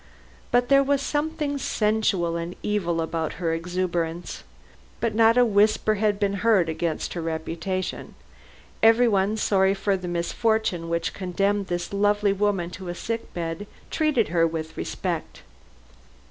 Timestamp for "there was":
0.69-0.99